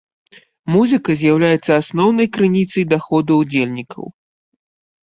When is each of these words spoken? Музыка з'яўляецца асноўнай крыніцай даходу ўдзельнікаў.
Музыка 0.75 1.17
з'яўляецца 1.19 1.71
асноўнай 1.83 2.27
крыніцай 2.39 2.83
даходу 2.95 3.41
ўдзельнікаў. 3.45 4.03